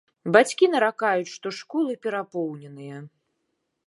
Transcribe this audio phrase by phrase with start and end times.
[0.35, 2.97] Бацькі наракаюць, што школы перапоўненыя.